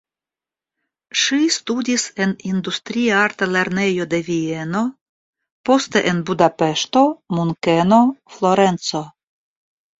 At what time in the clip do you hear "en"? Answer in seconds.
2.25-2.33, 6.15-6.25